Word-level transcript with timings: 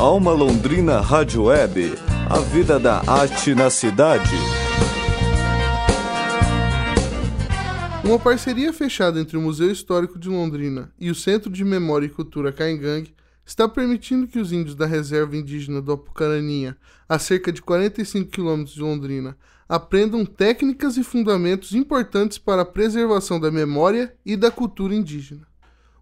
Alma 0.00 0.32
Londrina 0.32 0.98
Rádio 0.98 1.42
Web, 1.42 1.92
a 2.30 2.38
vida 2.38 2.80
da 2.80 3.02
arte 3.06 3.54
na 3.54 3.68
cidade. 3.68 4.34
Uma 8.02 8.18
parceria 8.18 8.72
fechada 8.72 9.20
entre 9.20 9.36
o 9.36 9.42
Museu 9.42 9.70
Histórico 9.70 10.18
de 10.18 10.30
Londrina 10.30 10.90
e 10.98 11.10
o 11.10 11.14
Centro 11.14 11.50
de 11.50 11.62
Memória 11.66 12.06
e 12.06 12.08
Cultura 12.08 12.50
Caingangue 12.50 13.14
está 13.44 13.68
permitindo 13.68 14.26
que 14.26 14.38
os 14.38 14.52
índios 14.52 14.74
da 14.74 14.86
reserva 14.86 15.36
indígena 15.36 15.82
do 15.82 15.92
Apucaraninha, 15.92 16.78
a 17.06 17.18
cerca 17.18 17.52
de 17.52 17.60
45 17.60 18.30
quilômetros 18.30 18.74
de 18.74 18.80
Londrina, 18.80 19.36
aprendam 19.68 20.24
técnicas 20.24 20.96
e 20.96 21.04
fundamentos 21.04 21.74
importantes 21.74 22.38
para 22.38 22.62
a 22.62 22.64
preservação 22.66 23.38
da 23.38 23.50
memória 23.50 24.14
e 24.24 24.34
da 24.34 24.50
cultura 24.50 24.94
indígena. 24.94 25.49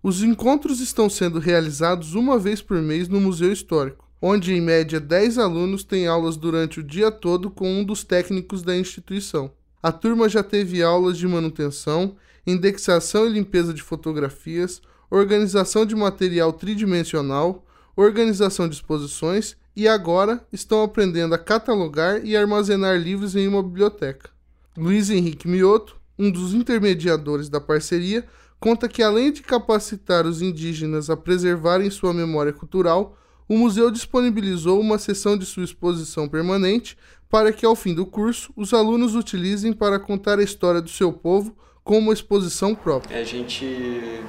Os 0.03 0.23
encontros 0.23 0.81
estão 0.81 1.11
sendo 1.11 1.41
realizados 1.41 2.15
uma 2.15 2.39
vez 2.39 2.63
por 2.63 2.81
mês 2.81 3.09
no 3.09 3.21
Museu 3.21 3.53
Histórico, 3.53 4.09
onde 4.23 4.53
em 4.53 4.61
média 4.61 5.01
10 5.01 5.39
alunos 5.39 5.83
têm 5.83 6.07
aulas 6.07 6.37
durante 6.37 6.79
o 6.79 6.85
dia 6.85 7.11
todo 7.11 7.51
com 7.51 7.69
um 7.81 7.85
dos 7.85 8.05
técnicos 8.05 8.63
da 8.63 8.77
instituição. 8.77 9.51
A 9.83 9.91
turma 9.91 10.29
já 10.29 10.43
teve 10.43 10.83
aulas 10.83 11.19
de 11.19 11.27
manutenção, 11.27 12.15
indexação 12.47 13.27
e 13.27 13.31
limpeza 13.31 13.75
de 13.75 13.83
fotografias, 13.83 14.81
organização 15.11 15.85
de 15.85 15.97
material 15.97 16.53
tridimensional, 16.53 17.65
organização 17.97 18.69
de 18.69 18.77
exposições 18.77 19.57
e 19.75 19.89
agora 19.89 20.45
estão 20.53 20.83
aprendendo 20.83 21.35
a 21.35 21.39
catalogar 21.39 22.25
e 22.25 22.37
armazenar 22.37 22.97
livros 22.97 23.35
em 23.35 23.49
uma 23.49 23.63
biblioteca. 23.63 24.31
Luiz 24.77 25.11
Henrique 25.11 25.49
Mioto, 25.49 25.97
um 26.17 26.31
dos 26.31 26.55
intermediadores 26.55 27.49
da 27.49 27.61
parceria, 27.61 28.25
conta 28.61 28.89
que 28.89 29.03
além 29.03 29.33
de 29.33 29.43
capacitar 29.43 30.27
os 30.27 30.43
indígenas 30.43 31.11
a 31.11 31.17
preservarem 31.17 31.91
sua 31.91 32.13
memória 32.13 32.53
cultural, 32.53 33.17
o 33.49 33.57
museu 33.57 33.91
disponibilizou 33.91 34.81
uma 34.81 34.99
seção 34.99 35.37
de 35.37 35.47
sua 35.47 35.65
exposição 35.65 36.29
permanente 36.29 36.97
para 37.31 37.53
que, 37.53 37.65
ao 37.65 37.77
fim 37.77 37.95
do 37.95 38.07
curso, 38.07 38.53
os 38.57 38.73
alunos 38.73 39.15
utilizem 39.15 39.73
para 39.73 39.99
contar 39.99 40.39
a 40.39 40.43
história 40.43 40.81
do 40.81 40.89
seu 40.91 41.13
povo 41.13 41.57
com 41.85 41.99
uma 41.99 42.13
exposição 42.13 42.75
própria. 42.75 43.19
A 43.19 43.25
gente 43.25 44.21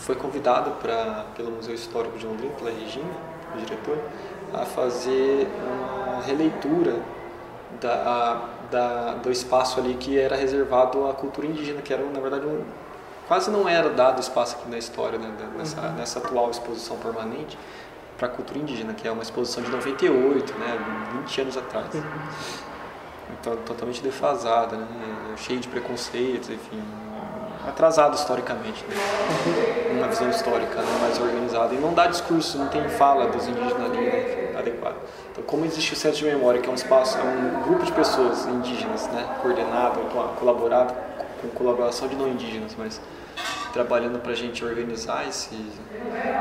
foi 0.00 0.14
convidado 0.14 0.70
pra, 0.72 1.26
pelo 1.36 1.50
Museu 1.50 1.74
Histórico 1.74 2.18
de 2.18 2.26
Londrina, 2.26 2.52
pela 2.54 2.70
Regina, 2.70 3.10
o 3.54 3.58
diretor, 3.58 3.98
a 4.52 4.64
fazer 4.64 5.48
uma 5.64 6.20
releitura 6.22 7.02
da, 7.80 7.92
a, 7.92 8.48
da, 8.70 9.14
do 9.14 9.30
espaço 9.30 9.80
ali 9.80 9.94
que 9.94 10.18
era 10.18 10.36
reservado 10.36 11.06
à 11.06 11.14
cultura 11.14 11.46
indígena, 11.46 11.82
que 11.82 11.92
era, 11.92 12.04
na 12.04 12.20
verdade, 12.20 12.46
um, 12.46 12.62
quase 13.26 13.50
não 13.50 13.68
era 13.68 13.90
dado 13.90 14.20
espaço 14.20 14.56
aqui 14.56 14.70
na 14.70 14.78
história, 14.78 15.18
né, 15.18 15.32
nessa, 15.56 15.80
uhum. 15.80 15.92
nessa 15.92 16.18
atual 16.18 16.50
exposição 16.50 16.96
permanente 16.96 17.58
para 18.16 18.28
a 18.28 18.30
cultura 18.30 18.58
indígena, 18.58 18.94
que 18.94 19.06
é 19.06 19.10
uma 19.10 19.22
exposição 19.22 19.62
de 19.62 19.70
98, 19.70 20.54
né, 20.54 20.78
20 21.20 21.40
anos 21.42 21.56
atrás. 21.56 21.94
Uhum. 21.94 22.02
Então, 23.38 23.56
totalmente 23.56 24.02
defasada, 24.02 24.76
né, 24.76 25.34
cheia 25.36 25.58
de 25.58 25.68
preconceitos, 25.68 26.48
enfim, 26.48 26.82
atrasado 27.66 28.14
historicamente, 28.14 28.84
né? 28.84 28.94
Uma 29.90 30.08
visão 30.08 30.30
histórica 30.30 30.80
né, 30.80 30.98
mais 31.00 31.18
organizada. 31.20 31.74
E 31.74 31.78
não 31.78 31.92
dá 31.92 32.06
discurso, 32.06 32.56
não 32.58 32.68
tem 32.68 32.88
fala 32.90 33.26
dos 33.26 33.46
indígenas 33.48 33.90
ali 33.90 33.98
né, 33.98 34.54
adequado. 34.56 34.96
Então, 35.32 35.42
como 35.44 35.64
existe 35.64 35.92
o 35.92 35.96
Centro 35.96 36.18
de 36.18 36.24
Memória, 36.26 36.60
que 36.60 36.68
é 36.68 36.72
um 36.72 36.76
espaço, 36.76 37.18
é 37.18 37.22
um 37.22 37.62
grupo 37.62 37.84
de 37.84 37.92
pessoas 37.92 38.46
indígenas, 38.46 39.08
né, 39.08 39.26
coordenado, 39.42 40.00
colaborado, 40.38 40.94
com 41.40 41.48
colaboração 41.48 42.08
de 42.08 42.16
não 42.16 42.28
indígenas, 42.28 42.74
mas 42.76 43.00
trabalhando 43.72 44.18
para 44.20 44.32
a 44.32 44.34
gente 44.34 44.64
organizar 44.64 45.28
esse, 45.28 45.54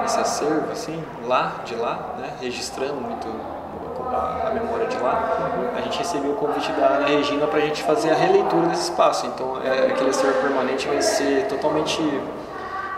esse 0.05 0.19
acervo, 0.19 0.71
assim, 0.71 1.03
lá, 1.25 1.61
de 1.65 1.75
lá, 1.75 2.15
né, 2.17 2.37
registrando 2.41 2.95
muito 2.95 3.27
a, 3.27 4.47
a, 4.47 4.51
memória 4.53 4.87
de 4.87 4.97
lá, 4.97 5.73
a 5.75 5.81
gente 5.81 5.97
recebeu 5.97 6.31
o 6.31 6.35
convite 6.35 6.71
da 6.71 6.87
Ana 6.87 7.07
Regina 7.07 7.47
para 7.47 7.59
a 7.59 7.61
gente 7.61 7.83
fazer 7.83 8.11
a 8.11 8.15
releitura 8.15 8.67
desse 8.67 8.89
espaço. 8.89 9.25
Então, 9.27 9.61
é, 9.61 9.87
aquele 9.87 10.11
acervo 10.11 10.41
permanente 10.41 10.87
vai 10.87 11.01
ser 11.01 11.47
totalmente 11.47 12.01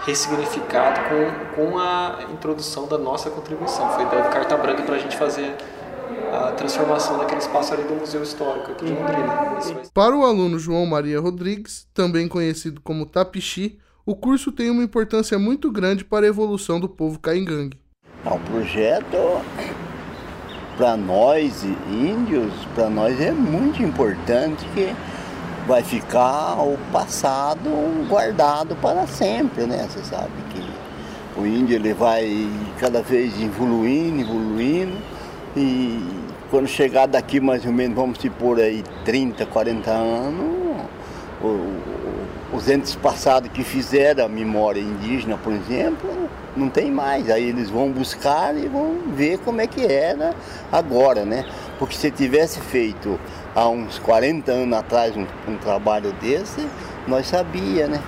ressignificado 0.05 1.01
com, 1.09 1.55
com 1.55 1.79
a 1.79 2.19
introdução 2.31 2.88
da 2.88 2.97
nossa 2.97 3.29
contribuição. 3.29 3.89
Foi 3.89 4.05
dado 4.05 4.29
carta 4.29 4.55
branca 4.55 4.83
para 4.83 4.95
a 4.95 4.99
gente 4.99 5.17
fazer 5.17 5.55
a 6.31 6.51
transformação 6.51 7.18
daquele 7.18 7.41
espaço 7.41 7.73
ali 7.73 7.84
do 7.84 7.95
Museu 7.95 8.23
Histórico 8.23 8.72
aqui 8.72 8.85
de 8.85 8.94
Londrina. 8.94 9.81
Para 9.94 10.16
o 10.16 10.25
aluno 10.25 10.59
João 10.59 10.85
Maria 10.85 11.19
Rodrigues, 11.19 11.88
também 11.94 12.28
conhecido 12.28 12.81
como 12.81 13.06
Tapixi, 13.06 13.79
o 14.06 14.16
curso 14.16 14.51
tem 14.51 14.69
uma 14.69 14.84
importância 14.84 15.38
muito 15.38 15.72
grande 15.72 16.06
para 16.06 16.25
a 16.25 16.29
evolução 16.29 16.79
do 16.79 16.88
povo 16.88 17.19
caingangue. 17.19 17.78
O 18.25 18.29
é 18.29 18.40
projeto, 18.40 19.41
para 20.78 20.96
nós 20.96 21.63
índios, 21.90 22.53
para 22.73 22.90
nós 22.90 23.19
é 23.19 23.31
muito 23.31 23.81
importante 23.81 24.66
que 24.73 24.94
vai 25.67 25.84
ficar 25.84 26.62
o 26.62 26.78
passado 26.91 27.69
guardado 28.07 28.75
para 28.78 29.06
sempre, 29.06 29.66
né? 29.66 29.88
Você 29.90 30.03
sabe 30.03 30.31
que 30.51 31.40
o 31.40 31.46
índio 31.46 31.75
ele 31.75 31.94
vai 31.94 32.50
cada 32.79 33.01
vez 33.01 33.40
evoluindo, 33.41 34.22
evoluindo 34.22 34.57
quando 36.67 36.69
chegar 36.69 37.05
daqui 37.07 37.39
mais 37.39 37.66
ou 37.66 37.72
menos, 37.72 37.95
vamos 37.95 38.19
supor 38.19 38.59
aí 38.59 38.83
30, 39.05 39.45
40 39.45 39.89
anos, 39.89 40.81
os 42.53 42.69
entes 42.69 42.95
passados 42.95 43.50
que 43.51 43.63
fizeram 43.63 44.25
a 44.25 44.28
memória 44.28 44.81
indígena, 44.81 45.38
por 45.38 45.53
exemplo, 45.53 46.09
não 46.55 46.69
tem 46.69 46.91
mais. 46.91 47.29
Aí 47.29 47.50
eles 47.50 47.69
vão 47.69 47.89
buscar 47.89 48.55
e 48.57 48.67
vão 48.67 48.97
ver 49.13 49.39
como 49.39 49.61
é 49.61 49.67
que 49.67 49.85
era 49.85 50.33
agora, 50.72 51.23
né? 51.23 51.45
Porque 51.79 51.95
se 51.95 52.11
tivesse 52.11 52.59
feito 52.59 53.19
há 53.55 53.67
uns 53.69 53.97
40 53.99 54.51
anos 54.51 54.78
atrás 54.78 55.16
um, 55.16 55.25
um 55.47 55.57
trabalho 55.57 56.11
desse, 56.13 56.67
nós 57.07 57.28
sabia, 57.28 57.88
né? 57.88 58.01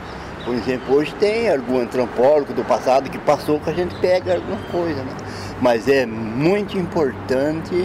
Por 0.43 0.53
exemplo, 0.53 0.95
hoje 0.95 1.13
tem 1.15 1.49
algum 1.49 1.79
antropólogo 1.79 2.53
do 2.53 2.63
passado 2.63 3.09
que 3.09 3.19
passou 3.19 3.59
que 3.59 3.69
a 3.69 3.73
gente 3.73 3.95
pega 3.99 4.35
alguma 4.35 4.59
coisa, 4.71 5.01
né? 5.03 5.11
Mas 5.61 5.87
é 5.87 6.05
muito 6.05 6.77
importante 6.77 7.75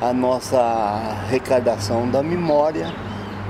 a 0.00 0.12
nossa 0.12 0.58
arrecadação 0.58 2.08
da 2.10 2.22
memória 2.22 2.92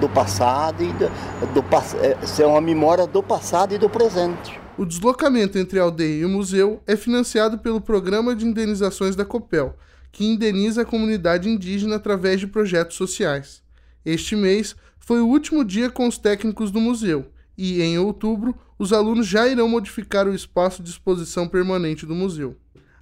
do 0.01 0.09
passado 0.09 0.83
e 0.83 0.93
do, 0.93 1.09
do 1.53 1.65
é, 2.01 2.27
ser 2.27 2.47
uma 2.47 2.61
memória 2.61 3.07
do 3.07 3.23
passado 3.23 3.75
e 3.75 3.79
do 3.79 3.89
presente. 3.89 4.59
O 4.77 4.87
deslocamento 4.87 5.59
entre 5.59 5.79
a 5.79 5.83
aldeia 5.83 6.21
e 6.21 6.25
o 6.25 6.29
museu 6.29 6.81
é 6.87 6.97
financiado 6.97 7.59
pelo 7.59 7.81
Programa 7.81 8.35
de 8.35 8.47
Indenizações 8.47 9.17
da 9.17 9.25
COPEL, 9.25 9.77
que 10.13 10.25
indeniza 10.25 10.83
a 10.83 10.87
comunidade 10.87 11.49
indígena 11.49 11.97
através 11.97 12.41
de 12.41 12.47
projetos 12.47 12.97
sociais. 12.97 13.63
Este 14.05 14.37
mês 14.37 14.77
foi 14.99 15.21
o 15.21 15.27
último 15.27 15.65
dia 15.65 15.91
com 15.91 16.07
os 16.07 16.17
técnicos 16.17 16.71
do 16.71 16.81
museu 16.81 17.27
e, 17.57 17.83
em 17.83 17.99
outubro, 17.99 18.55
os 18.79 18.93
alunos 18.93 19.27
já 19.27 19.49
irão 19.49 19.69
modificar 19.69 20.29
o 20.29 20.35
espaço 20.35 20.83
de 20.83 20.91
exposição 20.91 21.49
permanente 21.49 22.07
do 22.07 22.15
museu. 22.15 22.57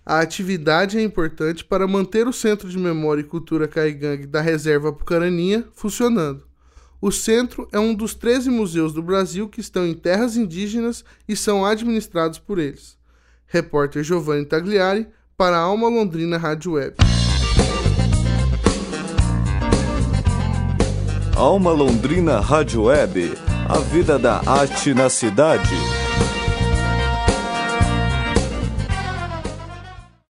A 0.09 0.21
atividade 0.21 0.97
é 0.97 1.03
importante 1.03 1.65
para 1.65 1.84
manter 1.84 2.28
o 2.28 2.33
Centro 2.33 2.69
de 2.69 2.78
Memória 2.78 3.22
e 3.22 3.25
Cultura 3.25 3.67
Caigangue 3.67 4.25
da 4.25 4.41
Reserva 4.41 4.93
Pucaraninha 4.93 5.67
funcionando. 5.75 6.44
O 7.03 7.11
centro 7.11 7.69
é 7.72 7.81
um 7.81 7.93
dos 7.93 8.15
13 8.15 8.49
museus 8.49 8.93
do 8.93 9.03
Brasil 9.03 9.49
que 9.49 9.61
estão 9.61 9.84
em 9.84 9.94
terras 9.94 10.37
indígenas 10.37 11.05
e 11.28 11.34
são 11.34 11.67
administrados 11.67 12.39
por 12.39 12.61
eles. 12.61 12.97
Repórter 13.49 14.05
Giovanni 14.05 14.47
Tagliari 14.47 15.09
para 15.37 15.56
a 15.56 15.61
Alma 15.61 15.89
Londrina 15.89 16.38
Rádio 16.38 16.75
Web. 16.75 16.99
Alma 21.34 21.73
Londrina 21.73 22.38
Rádio 22.38 22.84
Web, 22.84 23.34
a 23.69 23.78
vida 23.78 24.21
da 24.21 24.41
arte 24.47 24.94
na 24.94 25.11
cidade. 25.11 26.06